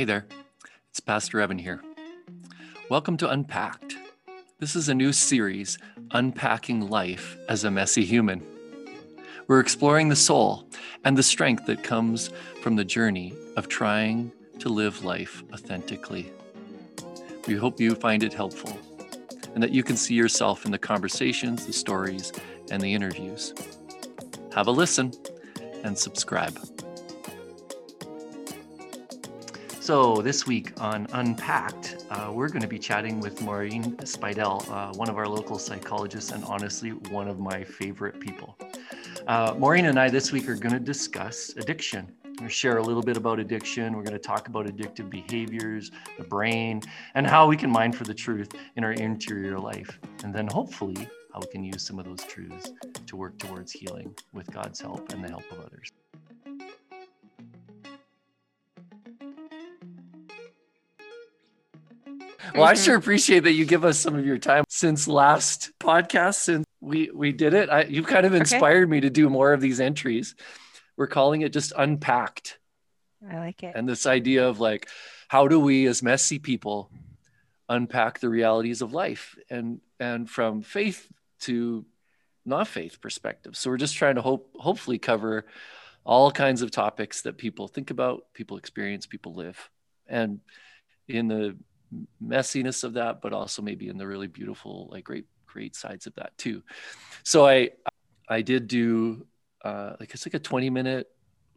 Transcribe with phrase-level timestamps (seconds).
[0.00, 0.24] Hey there,
[0.88, 1.82] it's Pastor Evan here.
[2.88, 3.98] Welcome to Unpacked.
[4.58, 5.76] This is a new series,
[6.12, 8.42] Unpacking Life as a Messy Human.
[9.46, 10.66] We're exploring the soul
[11.04, 12.30] and the strength that comes
[12.62, 16.32] from the journey of trying to live life authentically.
[17.46, 18.78] We hope you find it helpful
[19.52, 22.32] and that you can see yourself in the conversations, the stories,
[22.70, 23.52] and the interviews.
[24.54, 25.12] Have a listen
[25.84, 26.58] and subscribe.
[29.90, 34.92] So, this week on Unpacked, uh, we're going to be chatting with Maureen Speidel, uh,
[34.94, 38.56] one of our local psychologists, and honestly, one of my favorite people.
[39.26, 42.06] Uh, Maureen and I this week are going to discuss addiction.
[42.22, 43.96] We're going to share a little bit about addiction.
[43.96, 46.82] We're going to talk about addictive behaviors, the brain,
[47.16, 49.98] and how we can mine for the truth in our interior life.
[50.22, 52.70] And then hopefully, how we can use some of those truths
[53.08, 55.90] to work towards healing with God's help and the help of others.
[62.54, 62.82] Well, I mm-hmm.
[62.82, 66.36] sure appreciate that you give us some of your time since last podcast.
[66.36, 68.90] Since we we did it, I, you've kind of inspired okay.
[68.90, 70.34] me to do more of these entries.
[70.96, 72.58] We're calling it just unpacked.
[73.30, 73.74] I like it.
[73.74, 74.88] And this idea of like,
[75.28, 76.90] how do we as messy people
[77.70, 81.86] unpack the realities of life and and from faith to
[82.44, 83.56] not faith perspective.
[83.56, 85.46] So we're just trying to hope hopefully cover
[86.04, 89.70] all kinds of topics that people think about, people experience, people live.
[90.08, 90.40] And
[91.06, 91.56] in the
[92.22, 96.14] messiness of that, but also maybe in the really beautiful, like great, great sides of
[96.16, 96.62] that too.
[97.24, 97.70] So I,
[98.28, 99.26] I did do
[99.64, 101.08] uh, like it's like a 20 minute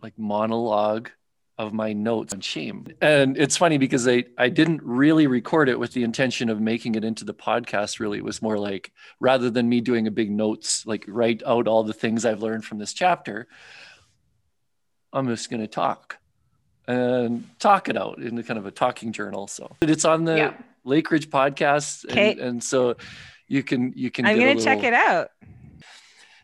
[0.02, 1.10] like monologue
[1.58, 2.88] of my notes on shame.
[3.02, 6.96] And it's funny because I, I didn't really record it with the intention of making
[6.96, 8.00] it into the podcast.
[8.00, 11.68] Really, it was more like rather than me doing a big notes, like write out
[11.68, 13.48] all the things I've learned from this chapter,
[15.14, 16.18] I'm just going to talk
[16.88, 19.48] and talk it out in the kind of a talking journal.
[19.48, 20.54] So it's on the yeah.
[20.84, 22.06] Lake Ridge podcast.
[22.10, 22.96] And, and, so
[23.48, 25.30] you can, you can, I'm going to check it out.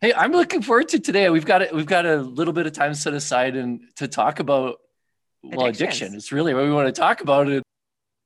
[0.01, 1.29] Hey, I'm looking forward to today.
[1.29, 1.75] We've got it.
[1.75, 4.77] We've got a little bit of time set aside and to talk about
[5.43, 6.15] well, addiction.
[6.15, 7.49] It's really what we want to talk about.
[7.49, 7.63] It.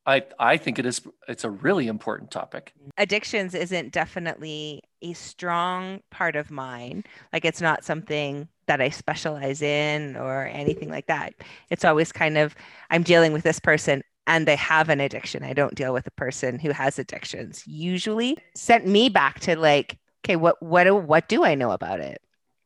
[0.05, 1.01] I I think it is.
[1.27, 2.73] It's a really important topic.
[2.97, 7.03] Addictions isn't definitely a strong part of mine.
[7.31, 11.33] Like it's not something that I specialize in or anything like that.
[11.69, 12.55] It's always kind of,
[12.89, 15.43] I'm dealing with this person and they have an addiction.
[15.43, 17.63] I don't deal with a person who has addictions.
[17.67, 21.99] Usually sent me back to like, okay, what what do, what do I know about
[21.99, 22.21] it?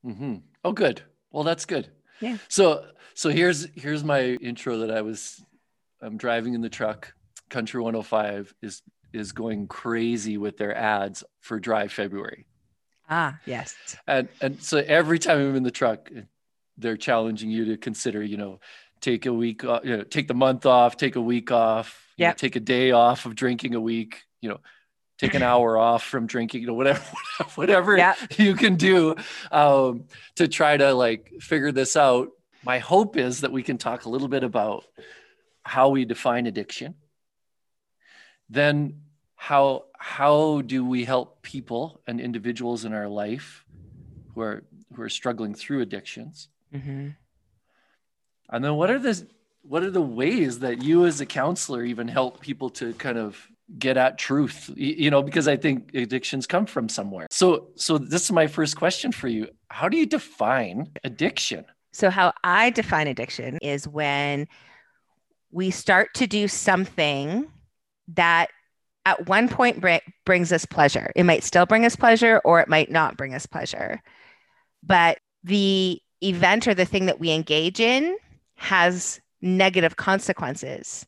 [0.06, 0.36] Mm-hmm.
[0.64, 1.02] Oh, good.
[1.32, 1.90] Well, that's good.
[2.20, 2.38] Yeah.
[2.48, 5.44] So so here's here's my intro that I was.
[6.00, 7.12] I'm driving in the truck.
[7.50, 8.82] Country 105 is
[9.14, 12.46] is going crazy with their ads for Dry February.
[13.10, 13.76] Ah, yes.
[14.06, 16.10] And and so every time I'm in the truck,
[16.78, 18.60] they're challenging you to consider, you know,
[19.02, 22.34] take a week off, you know, take the month off, take a week off, yeah,
[22.34, 24.60] take a day off of drinking a week, you know,
[25.18, 27.04] take an hour off from drinking, you know, whatever,
[27.56, 28.16] whatever yeah.
[28.38, 29.16] you can do
[29.52, 32.30] um, to try to like figure this out.
[32.64, 34.84] My hope is that we can talk a little bit about
[35.64, 36.96] how we define addiction,
[38.50, 39.02] then
[39.36, 43.66] how how do we help people and individuals in our life
[44.34, 44.64] who are
[44.96, 46.50] who are struggling through addictions?
[46.74, 47.10] Mm-hmm.
[48.50, 49.26] and then what are the
[49.62, 53.48] what are the ways that you as a counselor even help people to kind of
[53.80, 54.70] get at truth?
[54.76, 57.28] You know because i think addictions come from somewhere.
[57.30, 59.48] So so this is my first question for you.
[59.70, 61.66] How do you define addiction?
[61.94, 64.48] So how i define addiction is when
[65.52, 67.48] we start to do something
[68.10, 68.50] that
[69.06, 69.96] at one point br-
[70.26, 71.12] brings us pleasure.
[71.16, 74.02] It might still bring us pleasure or it might not bring us pleasure.
[74.84, 78.18] But the event or the thing that we engage in
[78.56, 81.06] has negative consequences.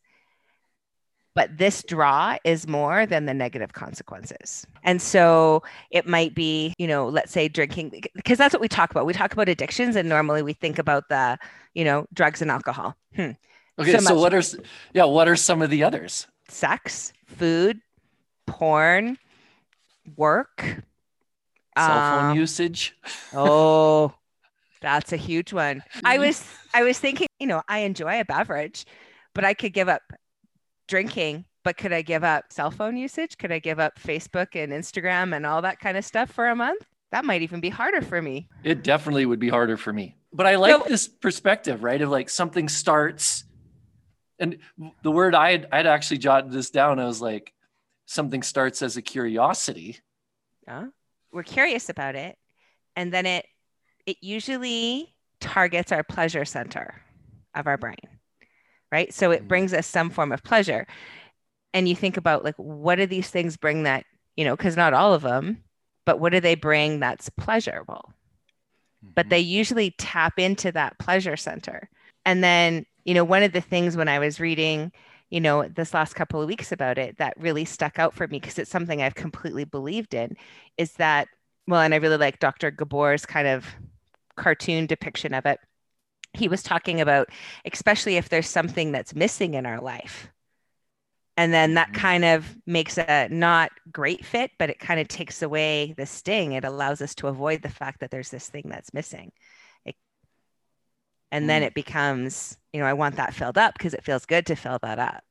[1.35, 4.65] But this draw is more than the negative consequences.
[4.83, 8.91] And so it might be, you know, let's say drinking, because that's what we talk
[8.91, 9.05] about.
[9.05, 11.37] We talk about addictions, and normally we think about the,
[11.73, 12.95] you know, drugs and alcohol.
[13.15, 13.31] Hmm.
[13.77, 14.41] Okay, so, so what are,
[14.93, 16.27] yeah, what are some of the others?
[16.49, 17.79] Sex, food,
[18.47, 19.17] porn,
[20.17, 20.83] work,
[21.77, 22.95] cell phone um, usage.
[23.33, 24.13] oh,
[24.81, 25.83] that's a huge one.
[26.03, 26.43] I was
[26.73, 28.85] I was thinking, you know, I enjoy a beverage,
[29.33, 30.01] but I could give up
[30.87, 33.37] drinking, but could I give up cell phone usage?
[33.37, 36.55] Could I give up Facebook and Instagram and all that kind of stuff for a
[36.55, 36.83] month?
[37.11, 38.49] That might even be harder for me.
[38.63, 40.15] It definitely would be harder for me.
[40.31, 42.01] But I like this perspective, right?
[42.01, 43.45] Of like something starts
[44.39, 44.57] and
[45.03, 46.99] the word I had I'd actually jotted this down.
[46.99, 47.53] I was like,
[48.05, 49.99] something starts as a curiosity.
[50.67, 50.87] Yeah.
[51.31, 52.37] We're curious about it.
[52.95, 53.45] And then it
[54.05, 57.01] it usually targets our pleasure center
[57.55, 57.97] of our brain.
[58.91, 59.13] right?
[59.13, 59.47] So it Mhm.
[59.47, 60.87] brings us some form of pleasure.
[61.75, 64.03] And you think about like, what do these things bring that,
[64.35, 65.63] you know, because not all of them,
[66.05, 68.11] but what do they bring that's pleasurable?
[69.03, 69.29] But Mhm.
[69.29, 71.87] they usually tap into that pleasure center.
[72.25, 74.91] And then, you know, one of the things when I was reading,
[75.29, 78.39] you know, this last couple of weeks about it that really stuck out for me
[78.39, 80.35] because it's something I've completely believed in
[80.77, 81.27] is that,
[81.67, 82.71] well, and I really like Dr.
[82.71, 83.65] Gabor's kind of
[84.35, 85.59] cartoon depiction of it.
[86.33, 87.29] He was talking about,
[87.71, 90.29] especially if there's something that's missing in our life.
[91.37, 91.93] And then that Mhm.
[91.93, 96.51] kind of makes a not great fit, but it kind of takes away the sting.
[96.51, 99.31] It allows us to avoid the fact that there's this thing that's missing.
[101.31, 101.67] And then Mm.
[101.67, 104.79] it becomes, you know, I want that filled up because it feels good to fill
[104.81, 105.23] that up.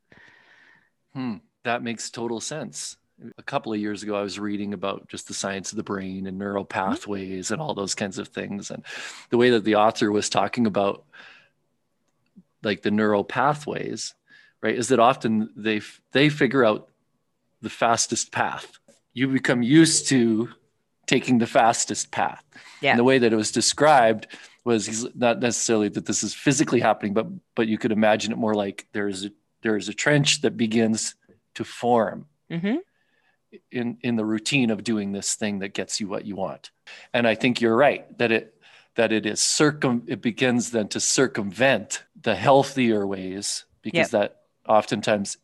[1.14, 2.96] Hmm, that makes total sense.
[3.36, 6.26] A couple of years ago, I was reading about just the science of the brain
[6.26, 8.70] and neural pathways and all those kinds of things.
[8.70, 8.84] And
[9.30, 11.04] the way that the author was talking about
[12.62, 14.14] like the neural pathways,
[14.62, 15.80] right, is that often they
[16.12, 16.88] they figure out
[17.62, 18.78] the fastest path.
[19.14, 20.50] You become used to
[21.08, 22.44] taking the fastest path.
[22.81, 22.90] Yeah.
[22.90, 24.28] And the way that it was described
[24.64, 27.26] was not necessarily that this is physically happening, but
[27.56, 29.31] but you could imagine it more like there's a
[29.62, 31.16] there is a trench that begins
[31.55, 32.76] to form hmm
[33.72, 36.70] in in the routine of doing this thing that gets you what you want
[37.14, 38.55] and i think you're right that it
[38.94, 45.38] that it is circum it begins then to circumvent the healthier ways because that oftentimes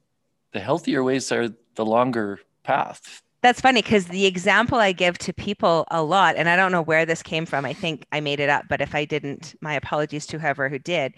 [0.53, 5.35] the healthier ways are the longer path That's funny because the example I give to
[5.35, 7.67] people a lot, and I don't know where this came from.
[7.67, 10.79] I think I made it up, but if I didn't, my apologies to whoever who
[10.79, 11.13] did.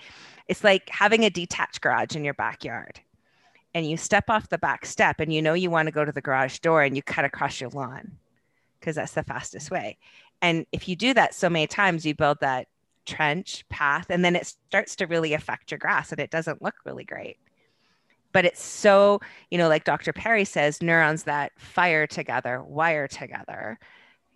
[0.49, 2.99] It's like having a detached garage in your backyard.
[3.75, 6.11] And you step off the back step and you know you want to go to
[6.11, 8.11] the garage door and you cut across your lawn
[8.81, 9.97] because that's the fastest way.
[10.43, 12.67] And if you do that so many times, you build that
[13.05, 16.75] trench path and then it starts to really affect your grass and it doesn't look
[16.85, 17.37] really great.
[18.37, 20.13] But it's so you know, like Dr.
[20.13, 23.79] Perry says, neurons that fire together, wire together.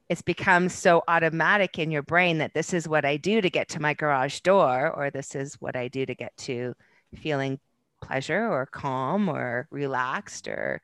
[0.08, 3.68] It's become so automatic in your brain that this is what I do to get
[3.68, 6.74] to my garage door, or this is what I do to get to
[7.14, 7.60] feeling
[8.00, 10.80] pleasure or calm or relaxed or,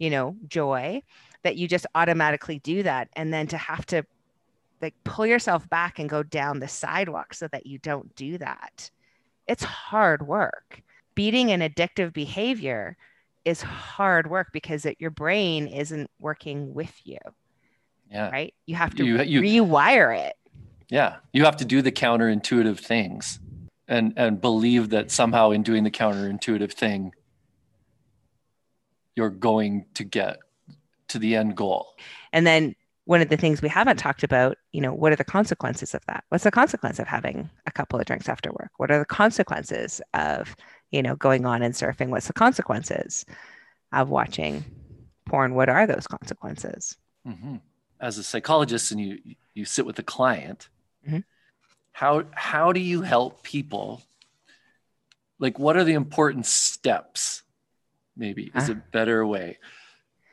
[0.00, 1.00] you know, joy,
[1.44, 3.10] that you just automatically do that.
[3.12, 4.02] And then to have to
[4.82, 8.90] like pull yourself back and go down the sidewalk so that you don't do that.
[9.46, 10.82] It's hard work.
[11.16, 12.96] Beating an addictive behavior
[13.44, 17.18] is hard work because it, your brain isn't working with you,
[18.10, 18.54] yeah right?
[18.66, 20.34] You have to You- you- rewire it.
[20.88, 23.40] yeah you have to do the counterintuitive things
[23.88, 27.12] and and believe that somehow in doing the counterintuitive thing
[29.16, 30.38] you're going to get
[31.08, 31.94] to the end goal
[32.32, 32.74] And then
[33.06, 36.04] one of the things we haven't talked about, you know, what are the consequences of
[36.08, 36.24] that?
[36.30, 38.72] What's the consequence of having a couple of drinks after work?
[38.78, 40.56] What are the consequences of,
[40.96, 42.08] you know, going on and surfing?
[42.08, 43.26] What's the consequences
[43.92, 44.64] of watching
[45.26, 45.54] porn?
[45.54, 46.96] What are those consequences?
[47.26, 47.60] Mhm.
[48.00, 49.18] As a psychologist, and you
[49.54, 50.68] you sit with a client,
[51.06, 51.24] Mhm.
[51.92, 54.02] how how do you help people?
[55.38, 57.42] Like, what are the important steps?
[58.16, 58.72] Maybe is Ah.
[58.72, 59.58] a better way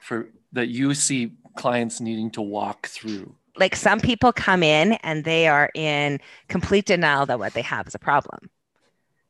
[0.02, 3.36] for that you see clients needing to walk through.
[3.58, 7.88] Like some people come in and they are in complete denial that what they have
[7.88, 8.50] is a problem.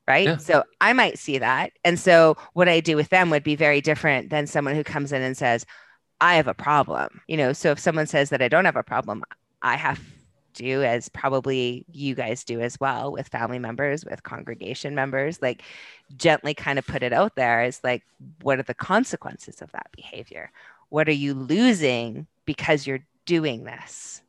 [0.07, 0.27] Right.
[0.27, 0.37] Yeah.
[0.37, 1.71] So I might see that.
[1.85, 5.13] And so what I do with them would be very different than someone who comes
[5.13, 5.65] in and says,
[6.19, 7.21] I have a problem.
[7.27, 9.23] You know, so if someone says that I don't have a problem,
[9.61, 10.01] I have
[10.55, 15.63] to, as probably you guys do as well with family members, with congregation members, like
[16.17, 18.03] gently kind of put it out there is like,
[18.41, 20.51] what are the consequences of that behavior?
[20.89, 24.21] What are you losing because you're doing this?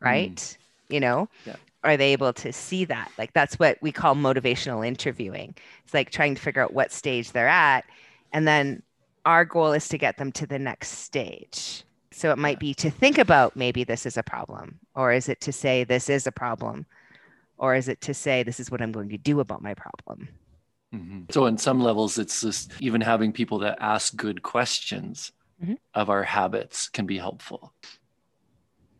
[0.00, 0.06] Hmm.
[0.06, 0.58] Right.
[0.88, 1.56] You know, Yeah.
[1.84, 3.10] Are they able to see that?
[3.18, 5.54] Like, that's what we call motivational interviewing.
[5.84, 7.84] It's like trying to figure out what stage they're at.
[8.32, 8.82] And then
[9.24, 11.84] our goal is to get them to the next stage.
[12.10, 15.40] So it might be to think about maybe this is a problem, or is it
[15.42, 16.86] to say this is a problem,
[17.58, 20.28] or is it to say this is what I'm going to do about my problem?
[20.94, 21.24] Mm-hmm.
[21.30, 25.32] So, in some levels, it's just even having people that ask good questions
[25.62, 25.76] Mhm.
[25.94, 27.74] of our habits can be helpful.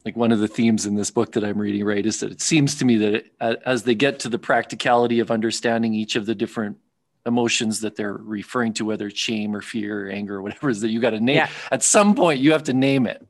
[0.04, 2.40] Like one of the themes in this book that I'm reading, right, is that it
[2.40, 6.24] seems to me that it, as they get to the practicality of understanding each of
[6.24, 6.78] the different
[7.26, 10.80] emotions that they're referring to, whether it's shame or fear or anger or whatever is
[10.80, 11.50] that you got to name, Yeah.
[11.70, 13.26] at some point you have to name it.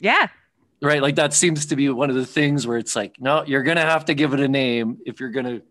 [0.00, 0.28] Yeah.
[0.80, 1.02] Right.
[1.02, 3.76] Like that seems to be one of the things where it's like, no, you're going
[3.78, 5.62] to have to give it a name if you're going to,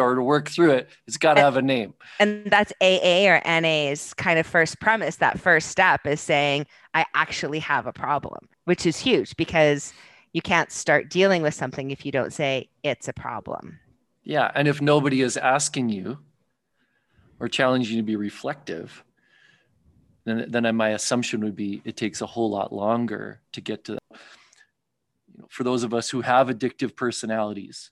[0.00, 1.92] or to work through it, it's got to have a name.
[2.20, 5.16] And that's AA or NA's kind of first premise.
[5.16, 9.92] That first step is saying, I actually have a problem, which is huge because
[10.32, 13.78] you can't start dealing with something if you don't say it's a problem.
[14.24, 14.50] Yeah.
[14.54, 16.18] And if nobody is asking you,
[17.42, 19.02] or challenging you to be reflective,
[20.24, 23.98] then then my assumption would be it takes a whole lot longer to get to.
[24.12, 27.90] You know, for those of us who have addictive personalities,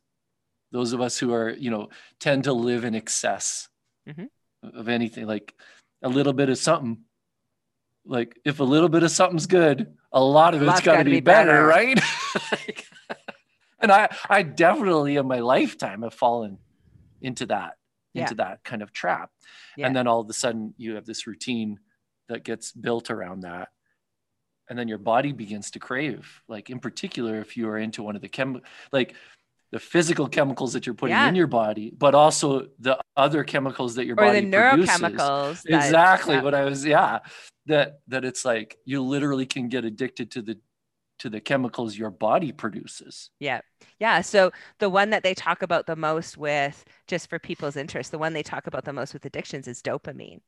[0.70, 1.88] those of us who are you know
[2.20, 3.68] tend to live in excess
[4.08, 4.26] mm-hmm.
[4.62, 5.52] of anything, like
[6.00, 6.98] a little bit of something.
[8.06, 11.12] Like if a little bit of something's good, a lot of it's got to be,
[11.12, 12.00] be better, better, right?
[13.80, 16.58] and I, I definitely in my lifetime have fallen
[17.20, 17.74] into that,
[18.12, 18.22] yeah.
[18.22, 19.30] into that kind of trap.
[19.76, 19.86] Yeah.
[19.86, 21.78] And then all of a sudden you have this routine
[22.28, 23.68] that gets built around that
[24.70, 28.16] and then your body begins to crave like in particular if you are into one
[28.16, 28.60] of the chem
[28.92, 29.14] like
[29.72, 31.28] the physical chemicals that you're putting yeah.
[31.28, 35.84] in your body but also the other chemicals that your or body the neurochemicals that,
[35.84, 36.42] exactly yeah.
[36.42, 37.20] what i was yeah
[37.66, 40.58] that that it's like you literally can get addicted to the
[41.18, 43.28] to the chemicals your body produces.
[43.40, 43.60] Yeah.
[43.98, 44.22] Yeah.
[44.22, 48.16] So the one that they talk about the most with, just for people's interest, the
[48.16, 50.40] one they talk about the most with addictions is dopamine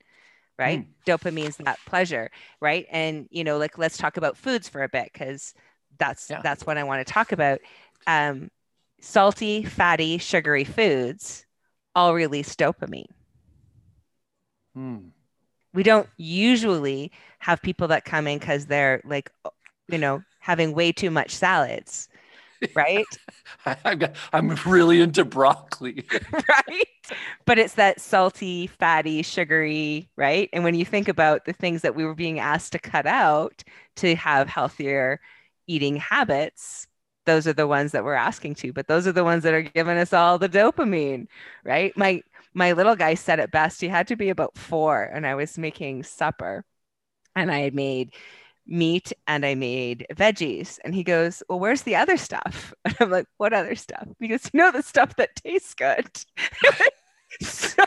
[0.58, 0.80] right?
[0.80, 0.86] Mm.
[1.06, 2.86] Dopamine's that pleasure, right?
[2.90, 5.54] And you know, like let's talk about foods for a bit because
[5.98, 6.40] that's yeah.
[6.42, 7.60] that's what I want to talk about.
[8.06, 8.50] Um,
[9.02, 11.44] salty, fatty, sugary foods
[11.94, 13.10] all release dopamine.
[14.76, 15.10] Mm.
[15.74, 19.30] We don't usually have people that come in because they're like,
[19.88, 22.08] you know, having way too much salads
[22.74, 23.06] right?
[24.32, 26.04] I'm really into broccoli.
[26.32, 26.88] right.
[27.44, 30.48] But it's that salty, fatty, sugary, right?
[30.52, 33.64] And when you think about the things that we were being asked to cut out
[33.96, 35.20] to have healthier
[35.66, 36.86] eating habits,
[37.26, 39.62] those are the ones that we're asking to, but those are the ones that are
[39.62, 41.28] giving us all the dopamine,
[41.64, 41.96] right?
[41.96, 42.22] My
[42.54, 43.80] my little guy said it best.
[43.80, 46.64] He had to be about four, and I was making supper,
[47.36, 48.14] and I had made
[48.66, 50.78] meat and I made veggies.
[50.84, 52.74] And he goes, Well, where's the other stuff?
[52.84, 54.08] And I'm like, What other stuff?
[54.20, 56.08] Because you know the stuff that tastes good.
[57.42, 57.84] so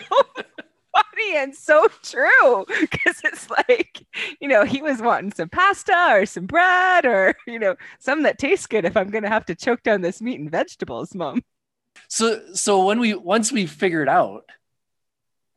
[0.96, 2.66] funny and so true.
[2.80, 4.06] Because it's like,
[4.40, 8.40] you know, he was wanting some pasta or some bread or, you know, some that
[8.40, 11.44] tastes good if I'm gonna have to choke down this meat and vegetables, mom.
[12.08, 14.50] So so when we once we figured out,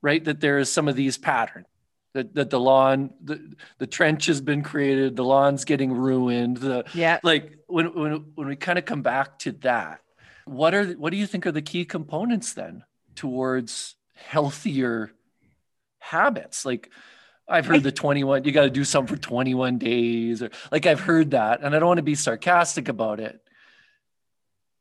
[0.02, 1.66] right, that there is some of these patterns
[2.14, 6.84] that, that the lawn the, the trench has been created the lawn's getting ruined the
[6.94, 10.00] yeah like when when, when we kind of come back to that
[10.44, 12.82] what are what do you think are the key components then
[13.14, 15.12] towards healthier
[15.98, 16.90] habits like
[17.48, 21.00] I've heard the 21, you got to do something for 21 days, or like I've
[21.00, 21.62] heard that.
[21.62, 23.40] And I don't want to be sarcastic about it,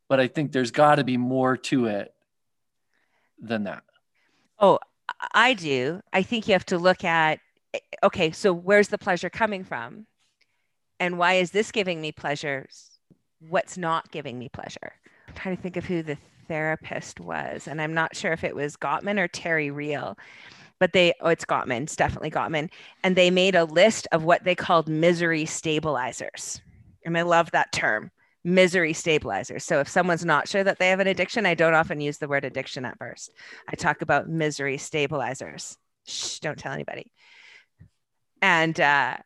[0.10, 2.14] but I think there's got to be more to it
[3.40, 3.84] than that.
[4.60, 4.80] Oh,
[5.34, 6.02] I do.
[6.12, 7.40] I think you have to look at
[8.04, 10.06] okay, so where's the pleasure coming from?
[11.00, 12.68] And why is this giving me pleasure?
[13.48, 14.94] What's not giving me pleasure?
[15.28, 18.56] I'm trying to think of who the therapist was, and I'm not sure if it
[18.56, 20.18] was Gottman or Terry Real,
[20.80, 22.70] but they, oh, it's Gottman, it's definitely Gottman.
[23.04, 26.62] And they made a list of what they called misery stabilizers.
[27.06, 28.12] And I love that term
[28.44, 29.64] misery stabilizers.
[29.64, 32.28] So if someone's not sure that they have an addiction, I don't often use the
[32.28, 33.32] word addiction at first.
[33.68, 35.78] I talk about misery stabilizers.
[36.06, 37.12] Shh, don't tell anybody.
[38.42, 39.18] And uh,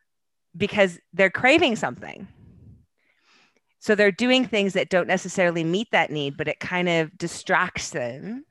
[0.56, 2.26] because they're craving something.
[3.78, 7.90] So they're doing things that don't necessarily meet that need, but it kind of distracts
[7.90, 8.44] them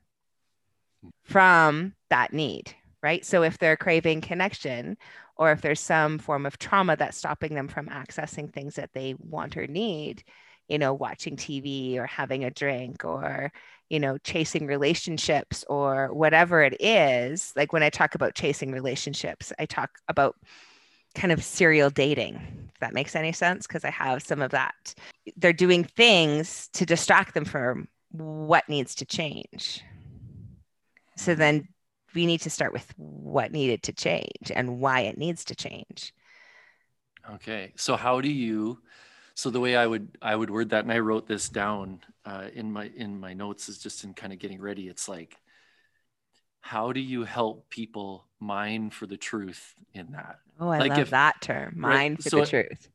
[1.24, 3.24] from that need, right?
[3.24, 4.96] So if they're craving connection,
[5.36, 9.14] or if there's some form of trauma that's stopping them from accessing things that they
[9.18, 10.22] want or need,
[10.68, 13.50] you know, watching TV or having a drink or,
[13.88, 17.52] you know, chasing relationships or whatever it is.
[17.56, 20.36] Like when I talk about chasing relationships, I talk about
[21.14, 22.36] kind of serial dating,
[22.72, 24.94] if that makes any sense, because I have some of that.
[25.36, 29.82] They're doing things to distract them from what needs to change.
[31.16, 31.68] So then
[32.14, 36.12] we need to start with what needed to change and why it needs to change.
[37.34, 37.72] Okay.
[37.76, 38.78] So how do you
[39.34, 42.48] so the way I would I would word that, and I wrote this down uh,
[42.52, 44.88] in my in my notes, is just in kind of getting ready.
[44.88, 45.36] It's like,
[46.60, 50.38] how do you help people mine for the truth in that?
[50.60, 52.88] Oh, I like love if, that term, mine right, for so the truth.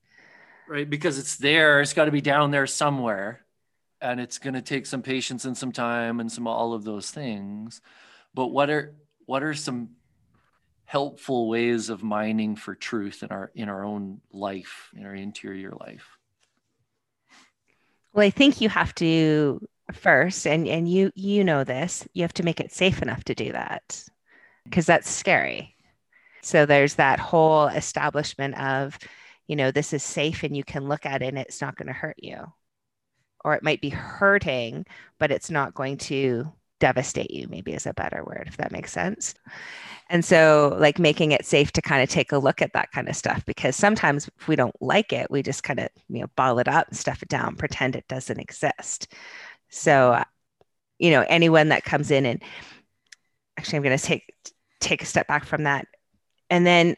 [0.68, 1.82] Right, because it's there.
[1.82, 3.46] It's got to be down there somewhere,
[4.02, 7.10] and it's going to take some patience and some time and some all of those
[7.10, 7.82] things.
[8.34, 8.94] But what are
[9.28, 9.92] what are some
[10.86, 15.72] helpful ways of mining for truth in our in our own life in our interior
[15.80, 16.18] life
[18.18, 19.62] well, I think you have to
[19.94, 23.36] first, and and you you know this, you have to make it safe enough to
[23.36, 24.04] do that
[24.64, 25.76] because that's scary.
[26.42, 28.98] So there's that whole establishment of,
[29.46, 31.88] you know, this is safe and you can look at it and it's not going
[31.88, 32.52] to hurt you.
[33.46, 34.88] Or it might be hurting,
[35.20, 38.92] but it's not going to devastate you maybe is a better word if that makes
[38.92, 39.34] sense.
[40.10, 43.10] And so like making it safe to kind of take a look at that kind
[43.10, 46.28] of stuff because sometimes if we don't like it we just kind of you know
[46.36, 49.14] ball it up stuff it down pretend it doesn't exist.
[49.70, 50.24] So uh,
[51.00, 52.42] you know anyone that comes in and
[53.58, 54.34] actually i'm going to take
[54.80, 55.88] take a step back from that
[56.50, 56.96] and then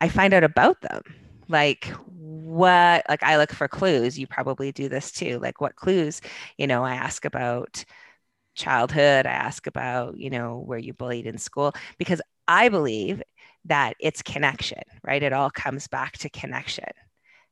[0.00, 1.02] i find out about them.
[1.48, 4.18] Like what like i look for clues.
[4.18, 5.38] You probably do this too.
[5.40, 6.20] Like what clues
[6.58, 7.84] you know i ask about
[8.56, 11.72] childhood i ask about you know where you bullied in school?
[11.98, 13.22] Because i believe
[13.66, 15.22] that it's connection right?
[15.22, 16.84] It all comes back to connection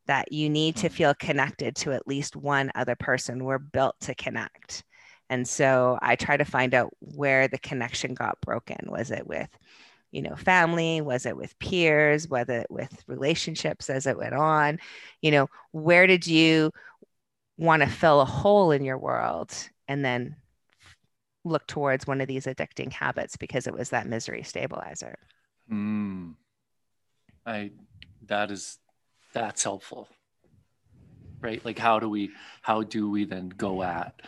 [0.07, 0.93] that you need to mm.
[0.93, 3.45] feel connected to at least one other person.
[3.45, 4.85] We're built to connect.
[5.31, 8.79] And so i try to find out where the connection got broken.
[8.89, 9.49] Was it with
[10.11, 11.01] you know family?
[11.01, 12.29] Was it with peers?
[12.29, 14.79] Was it with relationships as it went on?
[15.23, 16.71] You know where did you
[17.57, 19.53] want to fill a hole in your world
[19.87, 20.37] and then
[21.45, 25.17] look towards one of these addicting habits because it was that misery stabilizer
[25.71, 26.35] mm.
[27.47, 27.71] i
[28.27, 28.79] that is
[29.33, 30.09] that's helpful
[31.41, 32.31] right like how do we
[32.63, 34.21] how do we then go at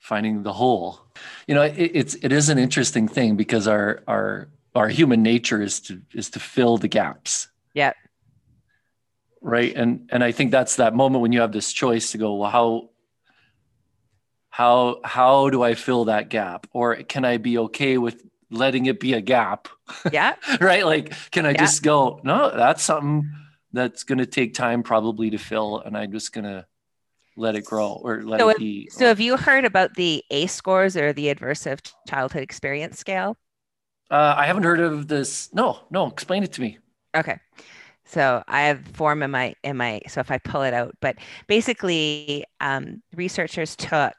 [0.00, 1.00] finding the hole.
[1.46, 5.62] You know, it, it's it is an interesting thing because our our our human nature
[5.62, 7.48] is to is to fill the gaps.
[7.74, 7.92] Yeah.
[9.40, 9.74] Right.
[9.76, 12.50] And and I think that's that moment when you have this choice to go, well,
[12.50, 12.90] how
[14.60, 16.66] how how do I fill that gap?
[16.72, 19.68] Or can I be okay with letting it be a gap?
[20.12, 20.34] Yeah.
[20.60, 20.84] right.
[20.84, 21.60] Like, can I yeah.
[21.60, 23.32] just go, no, that's something
[23.72, 25.78] that's gonna take time probably to fill.
[25.80, 26.66] And I'm just gonna
[27.38, 28.90] let it grow or let so it be.
[28.90, 33.38] So, have you heard about the ACE scores or the Adversive Childhood Experience Scale?
[34.10, 35.48] Uh, I haven't heard of this.
[35.54, 36.78] No, no, explain it to me.
[37.16, 37.38] Okay.
[38.10, 41.18] So I have form in my in my so if I pull it out, but
[41.46, 44.14] basically, um, researchers took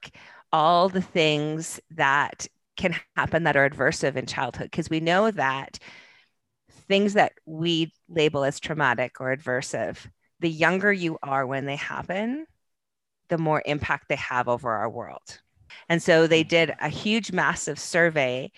[0.52, 5.80] all the things that can happen that are adversive in childhood because we know that
[6.88, 9.98] things that we label as traumatic or adversive,
[10.40, 12.46] the younger you are when they happen,
[13.30, 15.40] the more impact they have over our world.
[15.88, 16.50] And so they mm.
[16.50, 18.52] did a huge, massive survey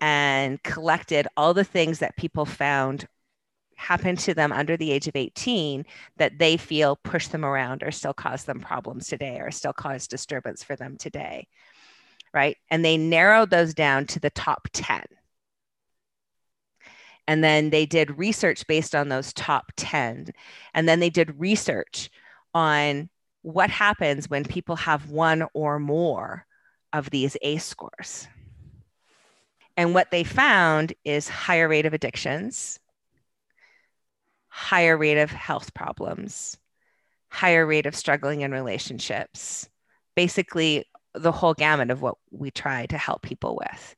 [0.00, 3.06] and collected all the things that people found
[3.82, 5.84] happened to them under the age of 18
[6.16, 10.06] that they feel push them around or still cause them problems today or still cause
[10.06, 11.48] disturbance for them today.
[12.32, 12.56] Right.
[12.70, 15.02] And they narrowed those down to the top 10.
[17.28, 20.28] And then they did research based on those top 10.
[20.74, 22.10] And then they did research
[22.54, 23.10] on
[23.42, 26.46] what happens when people have one or more
[26.92, 28.28] of these ACE scores.
[29.76, 32.78] And what they found is higher rate of addictions,
[34.52, 36.58] higher rate of health problems,
[37.30, 39.66] higher rate of struggling in relationships,
[40.14, 40.84] basically
[41.14, 43.96] the whole gamut of what we try to help people with,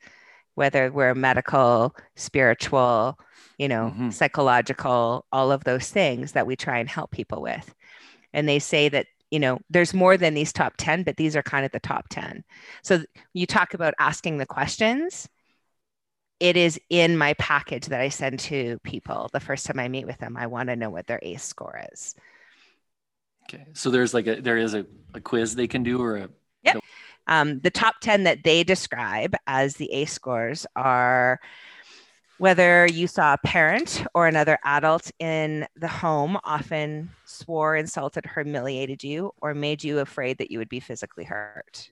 [0.54, 3.18] whether we're medical, spiritual,
[3.58, 4.10] you know, mm-hmm.
[4.10, 7.74] psychological, all of those things that we try and help people with.
[8.32, 11.42] And they say that you know there's more than these top 10 but these are
[11.42, 12.44] kind of the top 10
[12.82, 15.28] so you talk about asking the questions
[16.40, 20.06] it is in my package that i send to people the first time i meet
[20.06, 22.14] with them i want to know what their ace score is
[23.44, 26.28] okay so there's like a there is a, a quiz they can do or a
[26.62, 26.82] yep.
[27.26, 31.40] Um, the top 10 that they describe as the ace scores are
[32.38, 39.04] whether you saw a parent or another adult in the home often swore, insulted, humiliated
[39.04, 41.90] you, or made you afraid that you would be physically hurt.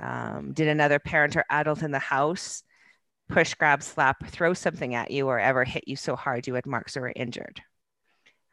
[0.00, 2.62] Um, did another parent or adult in the house
[3.28, 6.66] push, grab, slap, throw something at you, or ever hit you so hard you had
[6.66, 7.60] marks or were injured?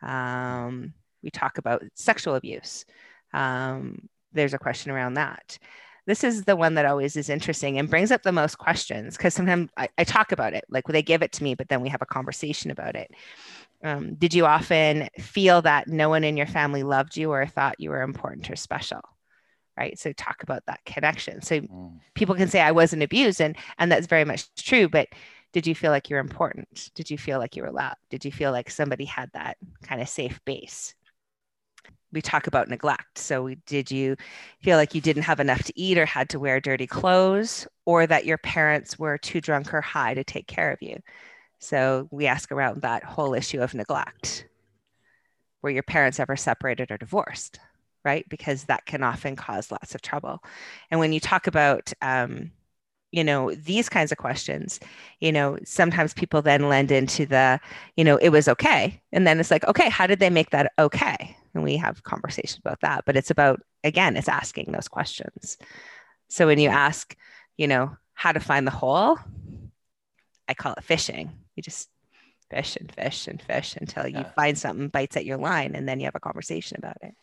[0.01, 2.85] Um, we talk about sexual abuse.
[3.33, 5.57] Um, there's a question around that
[6.05, 9.33] this is the one that always is interesting and brings up the most questions because
[9.33, 11.89] sometimes I, I, talk about it like they give it to me but then we
[11.89, 13.11] have a conversation about it
[13.83, 17.79] um, did you often feel that no one in your family loved you or thought
[17.79, 19.01] you were important or special
[19.77, 21.99] right so talk about that connection so mm.
[22.13, 25.07] people can say i wasn't abused and and that's very much true but
[25.53, 28.31] did you feel like you're important did you feel like you were loved did you
[28.31, 30.93] feel like somebody had that kind of safe base
[32.15, 33.17] we talk about neglect.
[33.17, 34.15] So, we, did you
[34.61, 38.07] feel like you didn't have enough to eat or had to wear dirty clothes, or
[38.07, 40.97] that your parents were too drunk or high to take care of you?
[41.59, 44.47] So, we ask around that whole issue of neglect.
[45.61, 47.59] Were your parents ever separated or divorced?
[48.06, 48.28] Right?
[48.30, 50.44] Because that can often cause lots of trouble.
[50.91, 52.52] And when you talk about, um,
[53.12, 54.80] you know these kinds of questions
[55.22, 57.60] you know sometimes people then lend into the
[57.96, 60.74] you know it was okay and then it's like okay how did they make that
[60.80, 65.58] okay and we have conversations about that but it's about again it's asking those questions
[66.30, 67.15] So when you ask,
[67.58, 69.18] you know, how to find the hole,
[70.48, 71.32] I call it fishing.
[71.56, 71.89] You just
[72.50, 74.32] fish and fish and fish until you Yeah.
[74.34, 77.15] find something bites at your line and then you have a conversation about it.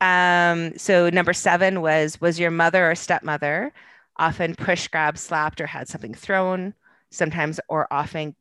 [0.00, 3.72] Um, so number seven was was your mother or stepmother
[4.16, 6.74] often push, grabbed, slapped, or had something thrown,
[7.10, 8.34] sometimes or often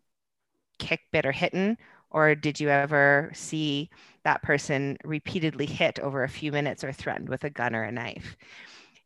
[0.80, 1.78] kick, bit, or hitten?
[2.12, 3.90] Or did you ever see
[4.24, 7.92] that person repeatedly hit over a few minutes or threatened with a gun or a
[7.92, 8.36] knife?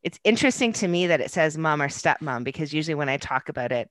[0.02, 3.48] It's interesting to me that it says mom or stepmom because usually when I talk
[3.48, 3.90] about it,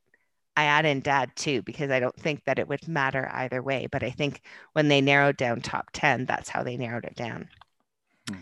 [0.56, 3.88] I add in dad too, because I don't think that it would matter either way.
[3.91, 4.41] But I think
[4.73, 7.49] when they narrowed down top 10, that's how they narrowed it down.
[8.30, 8.36] Hmm.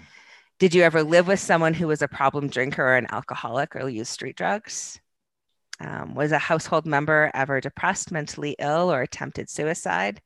[0.60, 3.90] Did you ever live with someone who was a problem drinker or an alcoholic or
[3.90, 5.00] used street drugs?
[5.80, 10.22] Um, was a household member ever depressed, mentally ill, or attempted suicide?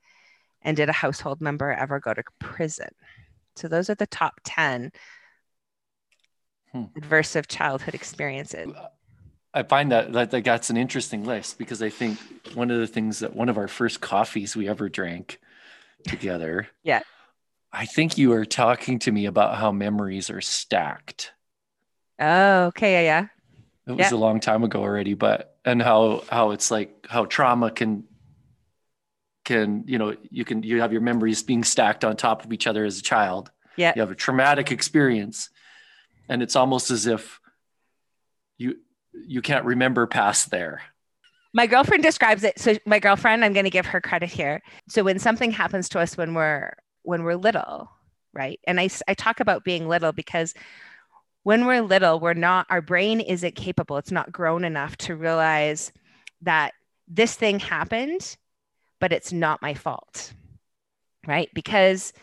[0.62, 2.90] And did a household member ever go to prison?
[3.56, 4.92] So those are the top 10
[6.72, 6.86] Hmm.
[6.98, 8.70] adversive childhood experiences.
[9.54, 12.20] I find that, that that that's an interesting list because I think
[12.54, 15.40] one of the things that one of our first coffees we ever drank
[16.04, 16.68] together.
[16.84, 17.02] Yeah.
[17.78, 21.34] I think you were talking to me about how memories are stacked.
[22.20, 22.94] Oh, okay.
[22.94, 23.02] Yeah.
[23.02, 23.28] Yeah.
[23.88, 24.18] It was Yeah.
[24.18, 28.06] a long time ago already, but and how how it's like how trauma can
[29.44, 32.66] can you know you can you have your memories being stacked on top of each
[32.66, 33.52] other as a child.
[33.76, 33.92] Yeah.
[33.96, 35.50] You have a traumatic experience,
[36.30, 37.40] and it's almost as if
[38.58, 38.78] you
[39.28, 40.82] you can't remember past there.
[41.54, 42.58] My girlfriend describes it.
[42.60, 44.62] So my girlfriend, I'm going to give her credit here.
[44.90, 46.74] So when something happens to us when we're
[47.06, 47.90] when we're little,
[48.34, 48.60] right?
[48.66, 50.54] And I, I talk about being little because
[51.44, 53.98] when we're little, we're not our brain isn't capable.
[53.98, 55.92] It's not grown enough to realize
[56.42, 56.74] that
[57.08, 58.36] this thing happened,
[59.00, 60.34] but it's not my fault.
[61.28, 61.50] Right?
[61.54, 62.14] Because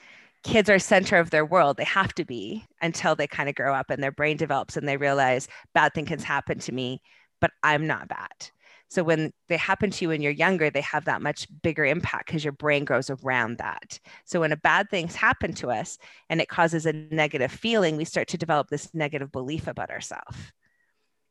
[0.43, 1.77] kids are center of their world.
[1.77, 4.89] They have to be until they kind of grow up and their brain develops and
[4.89, 7.01] they realize bad things can happen to me,
[7.41, 8.51] but I'm not bad.
[8.93, 12.27] So when they happen to you when you're younger, they have that much bigger impact
[12.27, 13.99] because your brain grows around that.
[14.27, 15.97] So when a bad things happen to us
[16.29, 20.37] and it causes a negative feeling, we start to develop this negative belief about ourselves.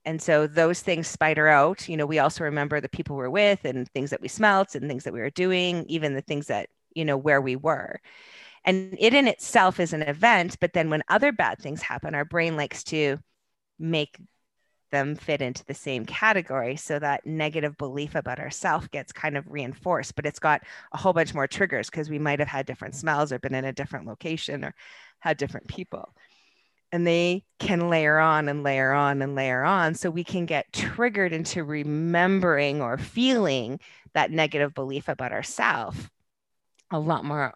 [0.05, 1.87] And so those things spider out.
[1.87, 4.89] You know, we also remember the people we're with and things that we smelt and
[4.89, 8.01] things that we were doing, even the things that, you know, where we were.
[8.65, 12.25] And it in itself is an event, but then when other bad things happen, our
[12.25, 13.19] brain likes to
[13.77, 14.17] make
[14.91, 19.49] them fit into the same category so that negative belief about ourself gets kind of
[19.49, 22.95] reinforced but it's got a whole bunch more triggers because we might have had different
[22.95, 24.73] smells or been in a different location or
[25.19, 26.13] had different people
[26.91, 30.71] and they can layer on and layer on and layer on so we can get
[30.73, 33.79] triggered into remembering or feeling
[34.13, 36.09] that negative belief about ourselves
[36.91, 37.53] a lot more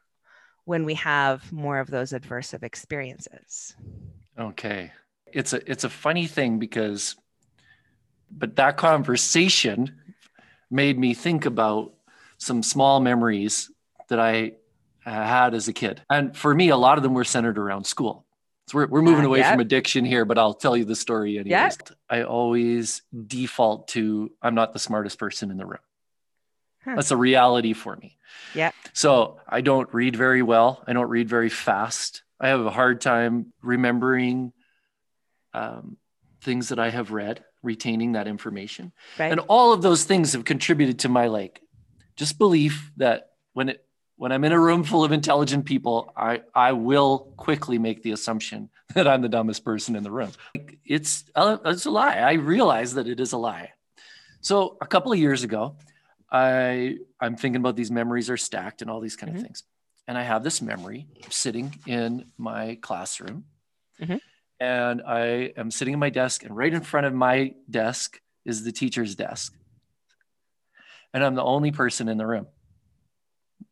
[0.63, 3.75] when we have more of those adversive experiences
[4.37, 4.91] Okay.
[5.31, 7.15] It's a it's a funny thing because
[8.31, 9.95] but that conversation
[10.69, 11.93] made me think about
[12.37, 13.71] some small memories
[14.09, 14.53] that I
[15.05, 16.01] uh, had as a kid.
[16.09, 18.25] And for me a lot of them were centered around school.
[18.67, 19.51] So we're we're moving Ah, away yeah.
[19.51, 21.49] from addiction here, but I'll tell you the story anyways.
[21.51, 21.71] Yeah.
[22.09, 25.79] I always default to I'm not the smartest person in the room.
[26.83, 26.95] Huh.
[26.95, 28.17] That's a reality for me.
[28.53, 28.71] Yeah.
[28.93, 30.83] So I don't read very well.
[30.87, 32.23] I don't read very fast.
[32.39, 34.51] I have a hard time remembering
[35.53, 35.97] um,
[36.45, 38.93] things that I have read, retaining that information.
[39.19, 41.61] right And all of those things have contributed to my like
[42.15, 43.81] just belief that when it
[44.17, 48.11] when I'm in a room full of intelligent people, I I will quickly make the
[48.11, 50.31] assumption that I'm the dumbest person in the room.
[50.85, 52.15] It's uh, it's a lie.
[52.19, 53.71] I realize that it is a lie.
[54.39, 55.75] So a couple of years ago,
[56.31, 59.37] I I'm thinking about these memories are stacked and all these kind Mhm.
[59.37, 59.63] of things,
[60.07, 63.45] and I have this memory sitting in my classroom,
[63.99, 64.19] Mhm.
[64.59, 68.63] And I am sitting at my desk, and right in front of my desk is
[68.63, 69.53] the teacher's desk,
[71.13, 72.47] and I'm the only person in the room.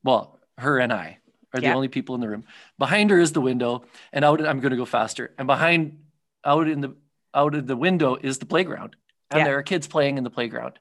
[0.03, 1.19] Well, her and I
[1.53, 2.45] are the only people in the room.
[2.77, 4.45] Behind her is the window, and out.
[4.45, 5.33] I'm going to go faster.
[5.37, 5.99] And behind,
[6.43, 6.95] out in the
[7.33, 8.95] out of the window is the playground,
[9.31, 9.45] and Yeah.
[9.45, 10.79] there are kids playing in the playground.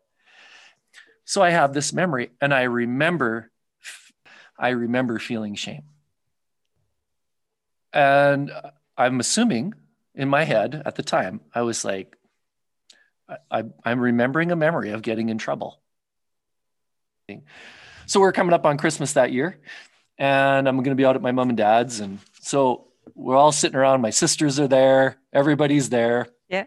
[1.24, 3.50] So I have this memory, and I remember,
[4.58, 5.84] I remember feeling shame,
[7.92, 8.50] and
[8.96, 9.74] I'm assuming
[10.14, 12.16] in my head at the time I was like,
[13.50, 15.80] I, I'm remembering a memory of getting in trouble.
[18.06, 19.58] So we're coming up on Christmas that year,
[20.18, 23.52] and I'm going to be out at my mom and dad's, and so we're all
[23.52, 24.02] sitting around.
[24.02, 25.16] My sisters are there.
[25.32, 26.26] Everybody's there.
[26.48, 26.64] Yeah.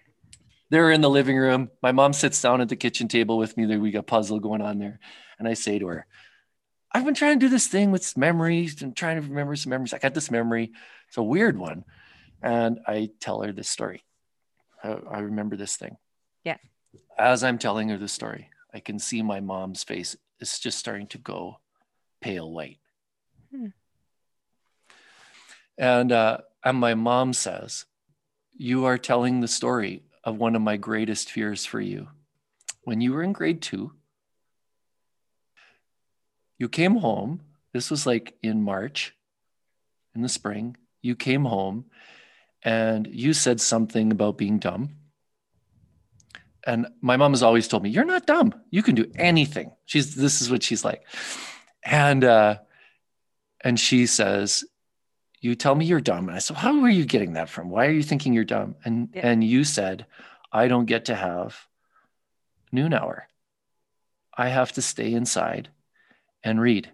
[0.72, 1.70] They're in the living room.
[1.84, 3.66] My mom sits down at the kitchen table with me.
[3.66, 5.00] There we got a puzzle going on there,
[5.38, 6.08] and I say to her,
[6.92, 9.94] "I've been trying to do this thing with memories and trying to remember some memories.
[9.94, 10.72] I got this memory.
[11.10, 11.84] It's a weird one."
[12.46, 14.04] And I tell her this story.
[14.84, 15.98] I, I remember this thing.
[16.44, 16.58] Yeah.
[17.18, 21.08] As I'm telling her the story, I can see my mom's face is just starting
[21.08, 21.60] to go
[22.22, 22.78] pale white.
[23.50, 23.68] Hmm.
[25.78, 27.86] And uh, and my mom says,
[28.54, 32.10] "You are telling the story of one of my greatest fears for you.
[32.84, 33.94] When you were in grade two,
[36.60, 37.42] you came home.
[37.74, 39.16] This was like in March,
[40.14, 40.78] in the spring.
[41.02, 41.86] You came home,
[42.66, 44.90] and you said something about being dumb."
[46.68, 48.54] And my mom has always told me, "You're not dumb.
[48.72, 51.04] You can do anything." She's this is what she's like,
[51.84, 52.58] and uh,
[53.64, 54.66] and she says,
[55.46, 56.28] you tell me you're dumb.
[56.28, 57.70] And I said, how are you getting that from?
[57.70, 58.76] Why are you thinking you're dumb?
[58.84, 59.28] And yeah.
[59.28, 60.08] and you said,
[60.52, 61.68] I don't get to have
[62.72, 63.28] noon hour.
[64.36, 65.70] I have to stay inside
[66.44, 66.92] and read.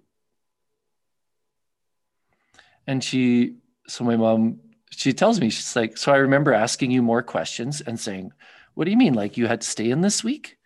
[2.86, 3.56] And she,
[3.88, 4.60] so my mom,
[4.92, 8.32] she tells me, she's like, so I remember asking you more questions and saying,
[8.74, 9.14] what do you mean?
[9.14, 10.58] Like you had to stay in this week?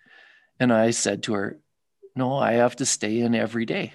[0.60, 1.60] And I said to her,
[2.16, 3.94] no, I have to stay in every day.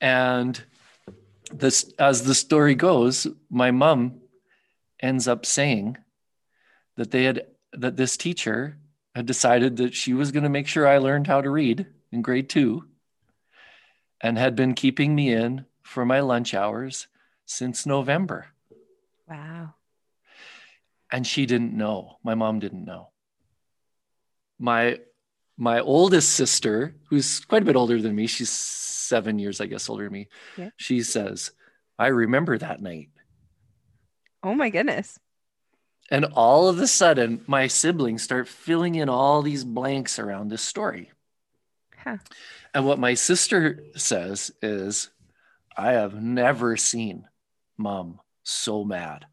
[0.00, 0.62] And
[1.52, 4.20] this, as the story goes, my mom
[5.00, 5.96] ends up saying
[6.96, 8.78] that they had that this teacher
[9.14, 12.22] had decided that she was going to make sure I learned how to read in
[12.22, 12.84] grade two
[14.20, 17.08] and had been keeping me in for my lunch hours
[17.44, 18.46] since November.
[19.28, 19.74] Wow.
[21.10, 22.18] And she didn't know.
[22.22, 23.10] My mom didn't know.
[24.58, 24.98] My
[25.58, 29.88] my oldest sister, who's quite a bit older than me, she's seven years, I guess,
[29.88, 30.28] older than me.
[30.56, 30.70] Yeah.
[30.76, 31.52] She says,
[31.98, 33.10] I remember that night.
[34.42, 35.18] Oh my goodness.
[36.10, 40.62] And all of a sudden, my siblings start filling in all these blanks around this
[40.62, 41.12] story.
[41.96, 42.16] Huh.
[42.74, 45.10] And what my sister says is,
[45.76, 47.26] I have never seen
[47.76, 49.26] mom so mad.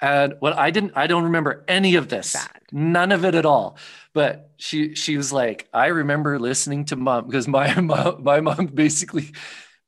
[0.00, 2.60] And what I didn't, I don't remember any of this, Bad.
[2.72, 3.78] none of it at all.
[4.12, 8.66] But she, she was like, I remember listening to mom because my mom, my mom
[8.66, 9.32] basically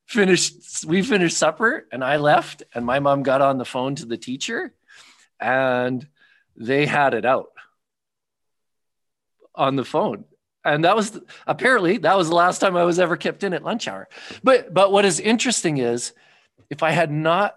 [0.07, 4.05] finished, we finished supper and I left and my mom got on the phone to
[4.05, 4.73] the teacher
[5.39, 6.07] and
[6.55, 7.49] they had it out
[9.53, 10.25] on the phone.
[10.67, 13.63] And that was apparently that was the last time I was ever kept in at
[13.63, 14.09] lunch hour.
[14.43, 16.13] But but what is interesting is
[16.69, 17.55] if I had not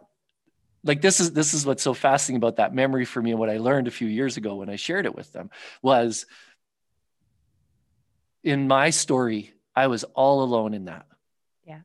[0.84, 3.50] like this is this is what's so fascinating about that memory for me and what
[3.50, 5.50] I learned a few years ago when I shared it with them
[5.82, 6.24] was
[8.44, 11.06] in my story I was all alone in that.
[11.64, 11.80] Yeah.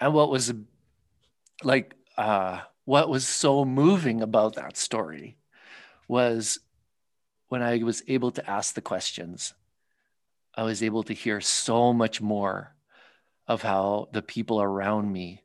[0.00, 0.52] And what was
[1.62, 5.36] like uh what was so moving about that story
[6.08, 6.58] was
[7.48, 9.54] when I was able to ask the questions
[10.56, 12.74] I was able to hear so much more
[13.46, 15.42] of how the people around me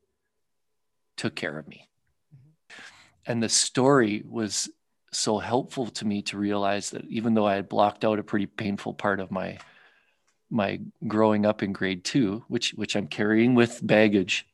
[1.18, 1.90] took care of me.
[2.34, 2.82] Mm-hmm.
[3.26, 4.70] And the story was
[5.12, 8.46] so helpful to me to realize that even though I had blocked out a pretty
[8.46, 9.58] painful part of my
[10.52, 14.48] my growing up in grade two, which which I'm carrying with baggage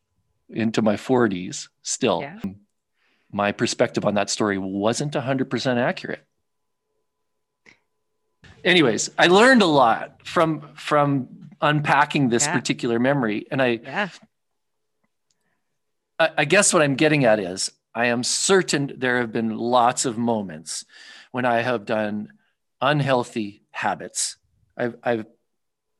[0.50, 2.40] into my 40s still, yeah.
[3.32, 6.26] my perspective on that story wasn't 100% accurate.
[8.66, 11.30] Anyways, I learned a lot from from
[11.62, 12.54] unpacking this yeah.
[12.54, 14.10] particular memory, and I yeah.
[16.20, 20.18] I guess what I'm getting at is I am certain there have been lots of
[20.18, 20.86] moments
[21.32, 22.34] when I have done
[22.82, 24.38] unhealthy habits.
[24.78, 25.26] I've, I've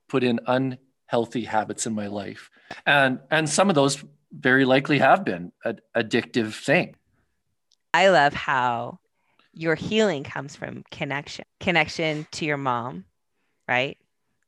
[0.08, 2.50] put in unhealthy habits in my life.
[2.86, 6.96] And, and some of those very likely have been an addictive thing.
[7.94, 9.00] I love how
[9.56, 13.06] your healing comes from connection, connection to your mom,
[13.68, 13.98] right?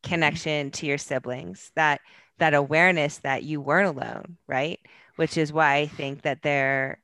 [0.04, 2.02] Connection to your siblings, that
[2.40, 4.80] that awareness that you weren't alone, right?
[5.18, 7.00] which is why I think that they're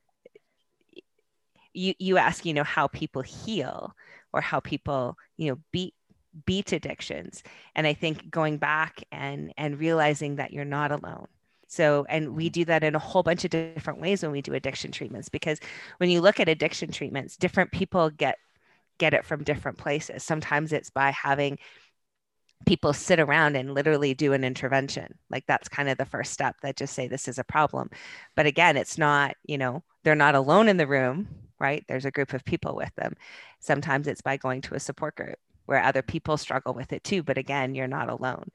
[1.74, 3.94] you you ask, you know, how people heal
[4.32, 5.94] or how people, you know, beat
[6.46, 7.42] beat addictions.
[7.74, 11.26] And I think going back and and realizing that you're not alone.
[11.68, 12.52] So, and we mm-hmm.
[12.52, 15.60] do that in a whole bunch of different ways when we do addiction treatments, because
[15.98, 18.38] when you look at addiction treatments, different people get
[18.98, 20.22] get it from different places.
[20.22, 21.58] Sometimes it's by having
[22.66, 25.18] people sit around and literally do an intervention.
[25.30, 27.90] Like that's kind of the first step that just say this is a problem.
[28.36, 31.28] But again it's not you know they're not alone in the room
[31.60, 31.84] right?
[31.88, 33.14] There's a group of people with them.
[33.60, 37.22] Sometimes it's by going to a support group where other people struggle with it too
[37.22, 38.48] but again you're not alone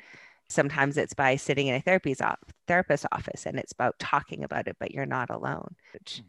[0.54, 4.68] sometimes it's by sitting in a therapy's op- therapist office and it's about talking about
[4.68, 6.22] it but you're not alone which,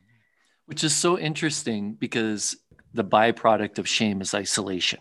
[0.66, 2.56] which is so interesting because
[2.92, 5.00] the byproduct of shame is isolation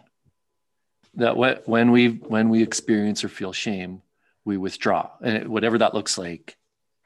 [1.16, 1.36] that
[1.68, 4.02] when we when we experience or feel shame
[4.46, 6.56] we withdraw and whatever that looks like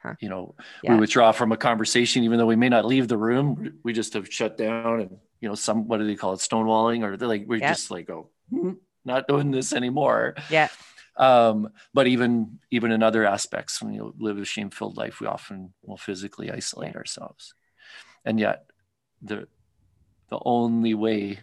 [0.02, 0.12] Huh.
[0.20, 0.92] You know, Yeah.
[0.92, 3.78] we withdraw from a conversation, even though we may not leave the room.
[3.84, 6.40] We just have shut down and, you know, some, what do they call it?
[6.40, 7.72] Stonewalling or they're like, we Yeah.
[7.72, 8.72] just like, go, "Hmm,
[9.06, 10.34] not doing this anymore.
[10.50, 10.68] Yeah.
[11.16, 15.26] Um, but even, even in other aspects, when you live a shame filled life, we
[15.26, 17.54] often will physically isolate ourselves.
[18.24, 18.66] And yet
[19.22, 19.46] the,
[20.30, 21.40] the only way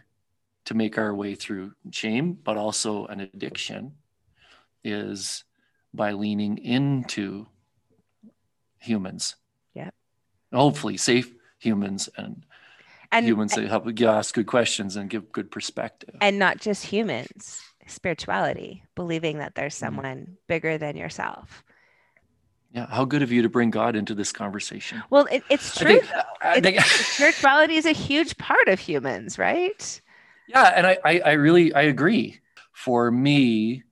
[0.66, 3.94] to make our way through shame, but also an addiction
[4.84, 5.44] is
[5.94, 7.48] by leaning into
[8.80, 9.36] humans.
[9.74, 9.92] Yeah.
[10.54, 12.46] Hopefully safe humans and,
[13.12, 16.16] And humans that help you ask good questions and give good perspective.
[16.22, 19.86] and not just humans, spirituality, believing that there's Mm-hmm.
[19.86, 21.64] someone bigger than yourself.
[22.74, 22.88] yeah.
[22.88, 25.04] How good of you to bring God into this conversation.
[25.10, 26.00] Well, it, it's I true.
[26.00, 26.22] think- though.
[26.42, 30.02] I think- spirituality is a huge part of humans, right?
[30.48, 30.72] yeah.
[30.76, 32.40] And I, I, I really, I agree.
[32.74, 33.84] For me,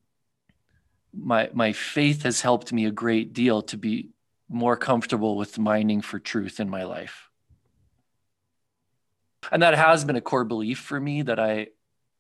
[1.14, 4.10] my, my faith has helped me a great deal to be
[4.48, 7.30] more comfortable with mining for truth in my life.
[9.52, 11.68] And that has been a core belief for me that I,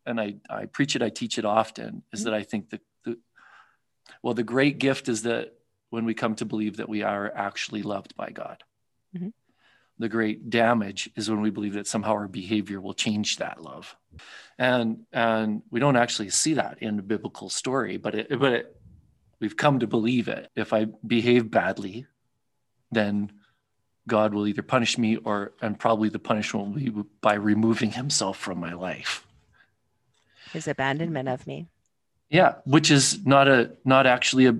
[0.05, 3.17] and I, I preach it, I teach it often, is that I think that the,
[4.23, 5.53] well, the great gift is that
[5.89, 8.63] when we come to believe that we are actually loved by God.
[9.15, 9.33] Mhm.
[9.97, 13.95] The great damage is when we believe that somehow our behavior will change that love.
[14.57, 18.81] And, and we don't actually see that in the biblical story, but it, but it,
[19.39, 20.49] we've come to believe it.
[20.55, 22.05] If I behave badly,
[22.91, 23.31] then
[24.07, 28.38] God will either punish me or, and probably the punishment will be by removing himself
[28.38, 29.25] from my life.
[30.53, 31.67] His abandonment of me.
[32.29, 34.55] Yeah, which is not a not actually a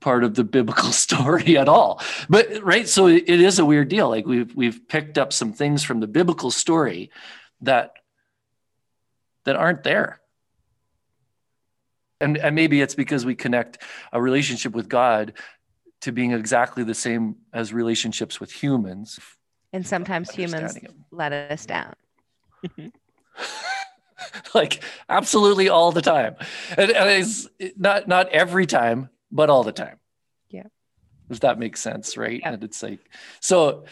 [0.00, 2.00] part of the biblical story at all.
[2.28, 4.08] But right, so it is a weird deal.
[4.08, 7.10] Like we've we've picked up some things from the biblical story
[7.62, 7.94] that
[9.44, 10.20] that aren't there.
[12.20, 13.78] And and maybe it's because we connect
[14.12, 15.32] a relationship with God
[16.02, 19.18] to being exactly the same as relationships with humans.
[19.72, 20.78] And sometimes humans
[21.10, 21.94] let us down.
[24.54, 26.34] like absolutely all the time
[26.76, 29.98] and, and it's not not every time but all the time
[30.50, 30.66] Yeah.
[31.30, 32.52] if that makes sense right Yeah.
[32.52, 33.00] and it's like
[33.40, 33.84] so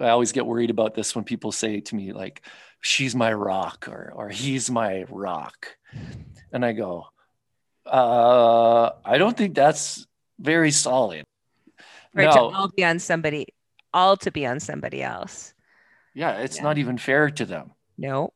[0.00, 2.42] i always get worried about this when people say to me like
[2.80, 5.76] she's my rock or or he's my rock
[6.52, 7.06] and i go
[7.86, 10.06] uh i don't think that's
[10.40, 11.24] very solid
[12.12, 13.46] For it to no all be on somebody,
[13.94, 15.54] all to be on somebody else.
[16.14, 16.64] yeah it's Yeah.
[16.64, 18.32] not even fair to them No.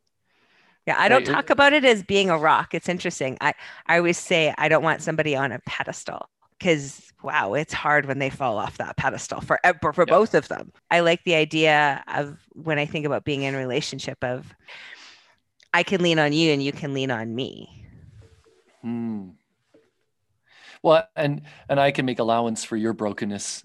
[0.87, 2.75] Yeah, I don't talk about it as being a rock.
[2.75, 3.37] It's interesting.
[3.41, 3.55] I,
[3.87, 8.19] I always say I don't want somebody on a pedestal because wow, it's hard when
[8.19, 10.15] they fall off that pedestal for for, for Yeah.
[10.15, 10.73] both of them.
[10.91, 14.55] I like the idea of when I think about being in a relationship of
[15.73, 17.87] I can lean on you and you can lean on me.
[18.83, 19.29] Hmm.
[20.83, 23.65] Well, and and I can make allowance for your brokenness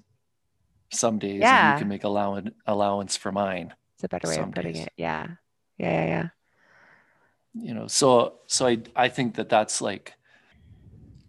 [0.92, 1.74] some days, and Yeah.
[1.74, 3.74] you can make allowance allowance for mine.
[3.96, 4.86] It's a better way of putting days.
[4.86, 4.94] it.
[4.98, 5.28] Yeah.
[5.78, 6.28] Yeah, yeah, yeah.
[7.58, 10.14] You know, so so I I think that that's like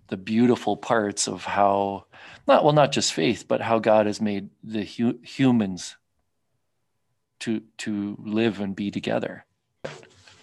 [0.08, 2.06] the beautiful parts of how
[2.46, 5.96] not well not just faith, but how God has made the hu- humans
[7.40, 9.44] to to live and be together.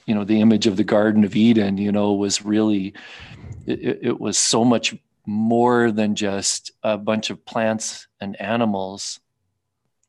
[0.06, 2.94] You know, the image of the Garden of Eden, you know, was really
[3.66, 9.20] it, it- it was so much more than just a bunch of plants and animals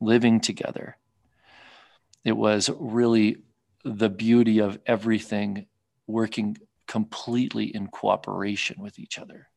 [0.00, 0.96] living together.
[2.24, 3.38] It was really
[3.84, 5.66] the beauty of everything
[6.06, 9.48] working completely in cooperation with each other.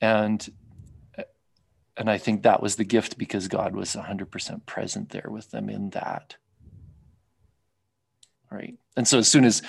[0.00, 0.48] And
[1.96, 5.68] and I think that was the gift because God was 100% present there with them
[5.68, 6.36] in that.
[8.50, 8.78] Right.
[8.96, 9.62] And so as soon as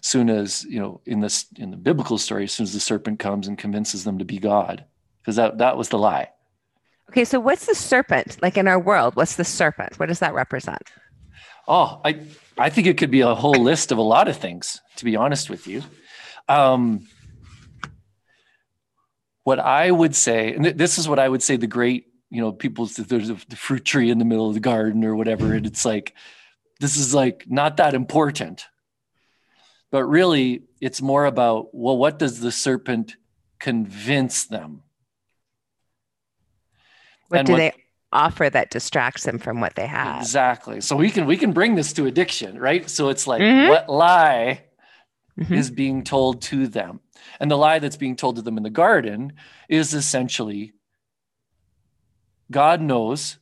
[0.00, 3.18] soon as, you know, in this in the biblical story, as soon as the serpent
[3.18, 4.84] comes and convinces them to be God,
[5.20, 6.30] because that that was the lie.
[7.10, 9.16] Okay, so what's the serpent like in our world?
[9.16, 9.98] What's the serpent?
[9.98, 10.82] What does that represent?
[11.68, 12.20] Oh, I
[12.58, 15.16] I think it could be a whole list of a lot of things, to be
[15.16, 15.82] honest with you.
[16.48, 17.06] Um,
[19.44, 22.40] what I would say, and th- this is what I would say the great, you
[22.40, 25.54] know, people, there's a, the fruit tree in the middle of the garden or whatever.
[25.54, 26.14] And it's like,
[26.80, 28.66] this is like not that important.
[29.90, 33.16] But really, it's more about, well, what does the serpent
[33.58, 34.82] convince them?
[37.28, 37.72] What And do what- they
[38.12, 40.20] offer that distracts them from what they have?
[40.20, 40.80] Exactly.
[40.80, 42.88] So we can we can bring this to addiction, right?
[42.88, 43.68] So it's like Mhm.
[43.68, 44.64] what lie
[45.38, 45.56] Mhm.
[45.56, 47.00] is being told to them.
[47.40, 49.32] And the lie that's being told to them in the garden
[49.68, 50.72] is essentially
[52.50, 53.38] God knows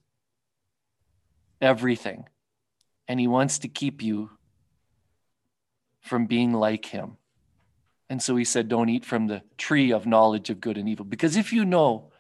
[1.61, 2.29] everything
[3.07, 4.31] and he wants to keep you
[6.01, 7.17] from being like him.
[8.11, 11.05] And so he said, Don't eat from the tree of knowledge of good and evil.
[11.05, 12.11] Because if you know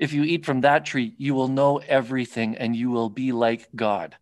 [0.00, 3.68] if you eat from that tree, you will know everything and you will be like
[3.76, 4.16] God.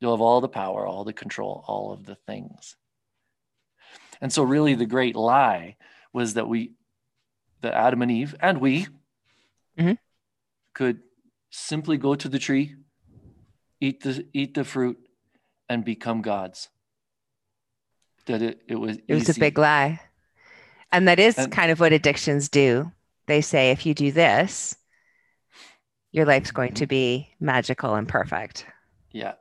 [0.00, 2.76] You'll have all the power, all the control, all of the things.
[4.20, 5.76] And so, really, the great lie
[6.12, 6.72] was that we,
[7.62, 8.86] that Adam and Eve, and we,
[9.76, 9.98] Mhm.
[10.72, 11.00] could
[11.50, 12.76] simply go to the tree,
[13.80, 14.98] eat the eat the fruit,
[15.68, 16.68] and become gods.
[18.26, 20.00] That it, it was It was a big lie.
[20.92, 22.92] And that is And- kind of what addictions do.
[23.30, 24.76] They say if you do this,
[26.10, 26.88] your life's going to mm-hmm.
[26.88, 28.66] be magical and perfect,
[29.12, 29.34] yeah,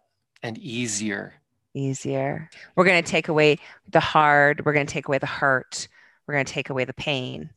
[0.44, 1.34] and easier.
[1.74, 2.52] easier.
[2.76, 3.58] We're going to take away
[3.90, 5.88] the hard, we're going to take away the hurt,
[6.28, 7.50] we're going to take away the pain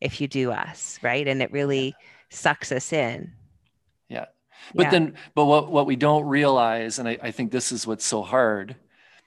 [0.00, 1.26] if you do us, right?
[1.26, 1.94] And it really
[2.30, 3.32] sucks us in.
[4.08, 4.26] Yeah.
[4.74, 4.90] But Yeah.
[4.90, 8.22] then, but what, what we don't realize, and I, I think this is what's so
[8.22, 8.74] hard,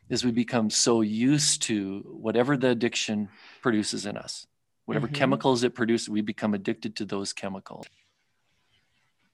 [0.10, 3.30] is we become so used to whatever the addiction
[3.62, 4.48] produces in us,
[4.90, 5.14] whatever Mhm.
[5.14, 7.86] chemicals it produces, we become addicted to those chemicals.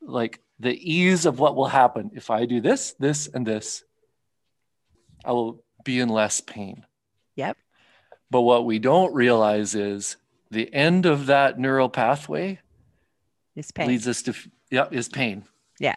[0.01, 3.85] Like the ease of what will happen if I do this, this, and this,
[5.23, 6.85] I will be in less pain.
[7.35, 7.57] Yep.
[8.29, 10.17] But what we don't realize is
[10.51, 12.59] the end of that neural pathway
[13.55, 13.87] It's pain.
[13.87, 14.33] leads us to,
[14.69, 15.45] yeah, is pain.
[15.79, 15.95] Yeah.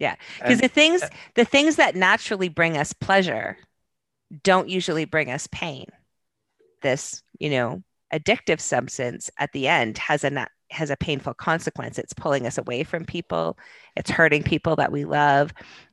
[0.00, 0.16] Yeah.
[0.40, 1.02] because the things
[1.34, 3.58] the things that naturally bring us pleasure
[4.42, 5.86] don't usually bring us pain
[6.82, 7.82] this you know
[8.12, 11.98] addictive substance at the end has a has a painful consequence.
[11.98, 13.58] It's pulling us away from people.
[13.96, 15.52] It's hurting people that we love.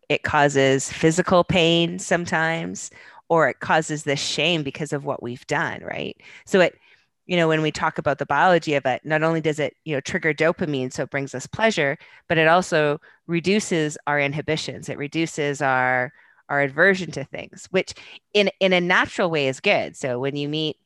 [0.09, 2.91] It causes physical pain sometimes
[3.28, 6.18] or it causes this shame because of what we've done right?
[6.45, 6.78] So it
[7.26, 9.95] you know when we talk about the biology of it not only does it you
[9.95, 11.97] know trigger dopamine so it brings us pleasure
[12.28, 14.89] but it also reduces our inhibitions.
[14.89, 16.11] It reduces our
[16.49, 17.93] our aversion to things which
[18.34, 19.95] in in a natural way is good.
[19.95, 20.78] So when you meet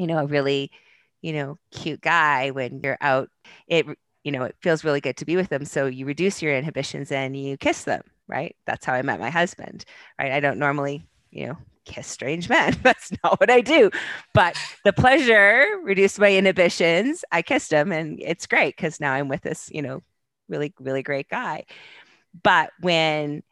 [0.00, 0.70] you know a really
[1.20, 3.28] you know cute guy when you're out
[3.68, 3.86] it
[4.24, 5.64] you know it feels really good to be with them.
[5.64, 8.56] So you reduce your inhibitions and you kiss them right?
[8.64, 9.84] That's how i met my husband
[10.18, 10.32] right?
[10.32, 12.76] I don't normally you know kiss strange men.
[12.82, 13.90] That's not what i do.
[14.32, 17.24] But the pleasure reduced my inhibitions.
[17.30, 20.02] I kissed him and it's great because now i'm with this you know
[20.48, 21.64] really really great guy.
[22.42, 23.42] But when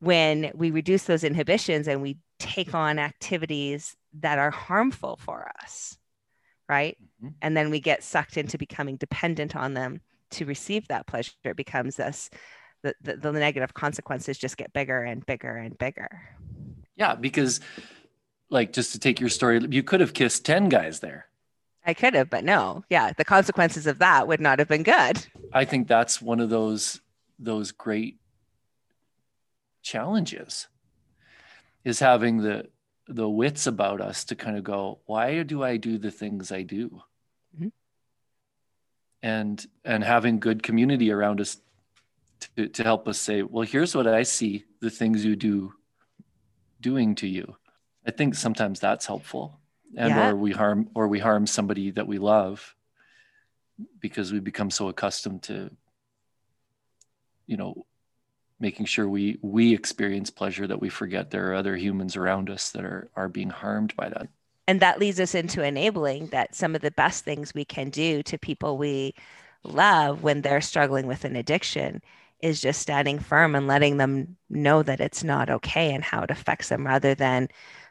[0.00, 5.96] when we reduce those inhibitions and we take on activities that are harmful for us
[6.68, 6.96] right?
[7.22, 7.34] Mhm.
[7.42, 10.00] and then we get sucked into becoming dependent on them
[10.32, 11.30] to receive that pleasure.
[11.44, 12.28] It becomes this
[12.82, 16.08] the, the, the negative consequences just get bigger and bigger and bigger.
[16.96, 17.60] Yeah, because
[18.50, 21.26] like just to take your story, you could have kissed 10 guys there.
[21.84, 22.82] i could have but no.
[22.90, 25.24] Yeah the consequences of that would not have been good.
[25.52, 27.00] I think that's one of those
[27.38, 28.18] those great
[29.82, 30.66] challenges
[31.86, 32.66] is having the
[33.08, 36.62] the wits about us to kind of go, why do I do the things I
[36.62, 37.00] do?
[37.56, 37.70] Mhm.
[39.22, 41.58] And and having good community around us
[42.56, 45.72] to, to help us say, well, here's what I see the things you do
[46.80, 47.56] doing to you.
[48.04, 49.60] I think sometimes that's helpful.
[49.96, 50.30] And Yeah.
[50.30, 52.74] or we harm or we harm somebody that we love
[54.00, 55.70] because we become so accustomed to
[57.46, 57.86] you know
[58.58, 62.70] making sure we we experience pleasure that we forget there are other humans around us
[62.70, 64.28] that are are being harmed by that
[64.68, 68.22] and that leads us into enabling that some of the best things we can do
[68.24, 69.14] to people we
[69.62, 72.00] love when they're struggling with an addiction
[72.40, 76.30] is just standing firm and letting them know that it's not okay and how it
[76.30, 77.48] affects them rather than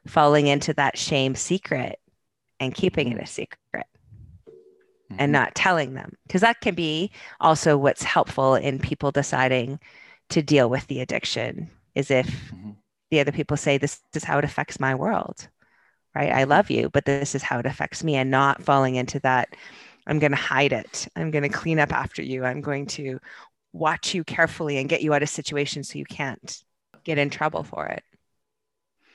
[0.07, 1.99] falling into that shame secret
[2.59, 3.87] and keeping it a secret
[5.17, 5.33] and Mhm.
[5.33, 9.79] not telling them because that can be also what's helpful in people deciding
[10.29, 12.75] to deal with the addiction is if Mhm.
[13.11, 15.47] the other people say this is how it affects my world
[16.15, 16.31] right?
[16.31, 19.49] I love you but this is how it affects me and not falling into that
[20.07, 21.07] i'm going to hide it.
[21.15, 22.45] I'm going to clean up after you.
[22.45, 23.19] I'm going to
[23.73, 26.63] watch you carefully and get you out of situations so you can't
[27.03, 28.03] get in trouble for it.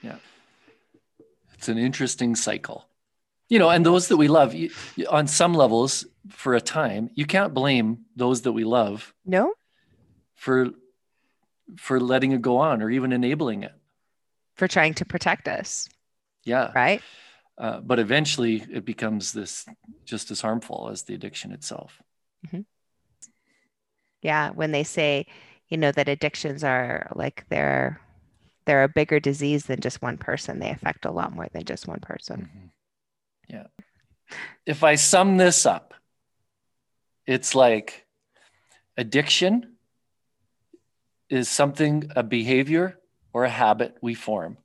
[0.03, 0.17] Yeah.
[1.55, 2.87] it's an interesting cycle.
[3.49, 4.71] You know and those that we love you-
[5.09, 9.55] on some levels for a time you can't blame those that we love no.
[10.35, 10.71] for
[11.77, 13.73] for letting it go on or even enabling it.
[14.55, 15.89] For trying to protect us.
[16.45, 16.73] Yeah.
[16.75, 17.03] Right?
[17.59, 19.67] Uh, but eventually it becomes this
[20.05, 22.01] just as harmful as the addiction itself.
[24.23, 25.27] Yeah when they say
[25.69, 28.01] you know that addictions are like they're
[28.67, 31.89] they're a bigger disease than just one person they affect a lot more than just
[31.89, 32.51] one person.
[32.55, 32.71] Mhm.
[33.49, 33.67] Yeah.
[34.67, 35.95] If I sum this up,
[37.27, 38.07] it's like
[38.97, 39.77] addiction
[41.31, 42.99] is something, a behavior
[43.33, 44.59] or a habit we form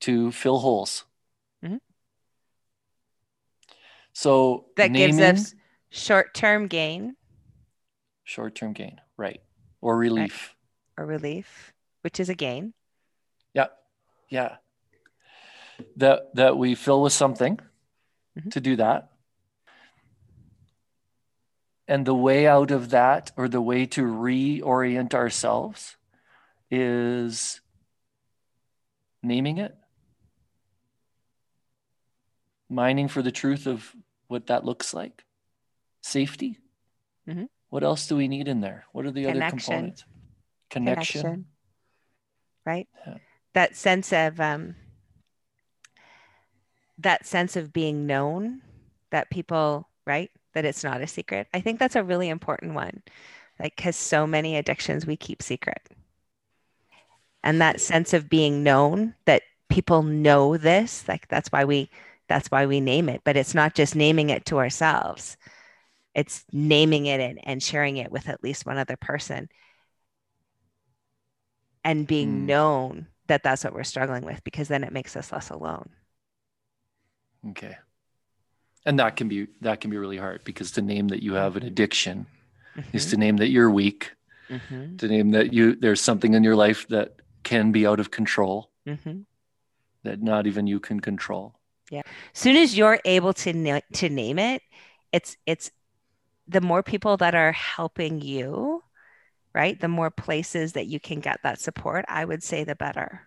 [0.00, 1.04] to fill holes.
[1.62, 1.80] Mhm.
[4.12, 5.54] So that gives us
[5.90, 7.16] short-term gain
[8.24, 9.40] short-term gain right
[9.80, 10.54] or relief
[10.96, 11.02] right.
[11.02, 12.74] or relief which is a gain
[13.54, 13.66] yeah
[14.28, 14.56] yeah
[15.96, 17.58] that that we fill with something
[18.38, 18.50] mm-hmm.
[18.50, 19.10] to do that
[21.88, 25.96] and the way out of that or the way to reorient ourselves
[26.70, 27.60] is
[29.22, 29.74] naming it
[32.68, 33.96] mining for the truth of
[34.28, 35.24] what that looks like
[36.02, 36.58] safety
[37.26, 37.44] mm-hmm.
[37.70, 39.42] what else do we need in there what are the Connection.
[39.42, 40.04] other components
[40.70, 41.20] Connection.
[41.22, 41.44] Connection.
[42.66, 43.14] right yeah.
[43.54, 44.76] that sense of um
[46.98, 48.60] that sense of being known
[49.10, 51.46] that people right that it's not a secret.
[51.54, 53.00] I think that's a really important one
[53.60, 55.88] like because so many addictions we keep secret.
[57.44, 61.90] And that sense of being known that people know this like that's why we
[62.26, 63.20] that's why we name it.
[63.22, 65.36] But it's not just naming it to ourselves.
[66.12, 69.48] It's naming it and, and sharing it with at least one other person.
[71.84, 72.46] And being mm.
[72.46, 75.90] known that that's what we're struggling with because then it makes us less alone.
[77.50, 77.76] Okay
[78.88, 81.56] and that can be that can be really hard because to name that you have
[81.56, 82.26] an addiction
[82.74, 82.96] mm-hmm.
[82.96, 84.12] is to name that you're weak
[84.48, 84.96] mm-hmm.
[84.96, 88.70] to name that you there's something in your life that can be out of control
[88.86, 89.20] mm-hmm.
[90.04, 91.54] that not even you can control
[91.90, 92.00] yeah
[92.32, 94.62] soon as you're able to na- to name it
[95.12, 95.70] it's it's
[96.48, 98.82] the more people that are helping you
[99.54, 103.20] right the more places that you can get that support i would say the better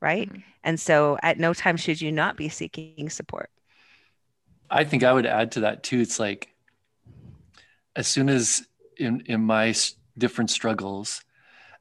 [0.00, 0.40] right mm-hmm.
[0.62, 3.50] and so at no time should you not be seeking support
[4.70, 6.54] i think i would add to that too it's like
[7.96, 8.66] as soon as
[8.96, 9.74] in in my
[10.16, 11.22] different struggles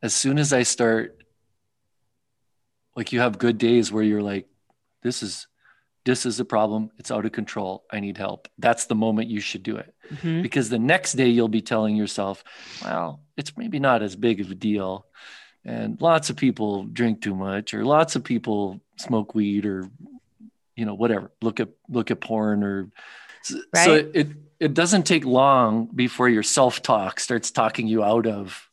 [0.01, 1.17] as soon as i start
[2.95, 4.47] like you have good days where you're like
[5.03, 5.47] this is
[6.05, 9.39] this is a problem it's out of control i need help that's the moment you
[9.39, 10.41] should do it mm-hmm.
[10.41, 12.43] because the next day you'll be telling yourself
[12.83, 15.05] well it's maybe not as big of a deal
[15.65, 19.89] and lots of people drink too much or lots of people smoke weed or
[20.77, 22.89] you know whatever look at look at porn or
[23.73, 23.85] right.
[23.85, 28.69] so it it doesn't take long before your self-talk starts talking you out of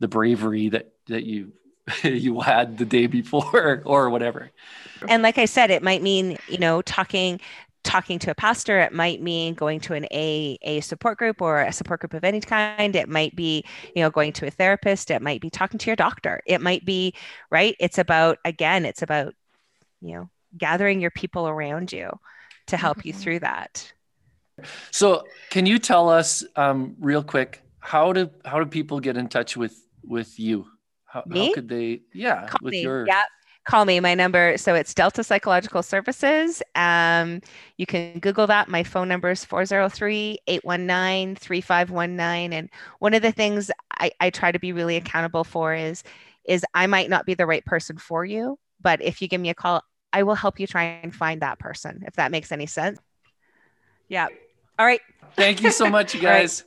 [0.00, 1.52] the bravery that that you
[2.02, 4.50] you had the day before or whatever.
[5.08, 7.40] And like I said, it might mean, you know, talking
[7.82, 8.78] talking to a pastor.
[8.80, 12.40] It might mean going to an AA support group or a support group of any
[12.40, 12.94] kind.
[12.94, 13.64] It might be
[13.94, 15.10] you know going to a therapist.
[15.10, 16.42] It might be talking to your doctor.
[16.46, 17.14] It might be
[17.50, 17.76] right?
[17.80, 19.34] It's about again it's about
[20.02, 22.10] you know gathering your people around you
[22.66, 23.08] to help mm-hmm.
[23.08, 23.92] you through that
[24.90, 29.26] so can you tell us um, real quick how do how do people get in
[29.28, 30.66] touch with with you
[31.10, 32.02] how, how could they?
[32.12, 32.82] Yeah, Call with me.
[32.82, 33.24] your yeah.
[33.66, 34.00] Call me.
[34.00, 36.62] My number, so it's Delta Psychological Services.
[36.76, 37.40] Um,
[37.76, 38.68] you can Google that.
[38.68, 42.52] My phone number is 403 819 3519.
[42.52, 42.70] And
[43.00, 46.02] one of the things I, I try to be really accountable for is,
[46.46, 49.50] is I might not be the right person for you, but if you give me
[49.50, 49.82] a call,
[50.12, 52.98] I will help you try and find that person, if that makes any sense.
[54.08, 54.28] Yeah.
[54.78, 55.00] All right.
[55.36, 56.64] Thank you so much, you guys.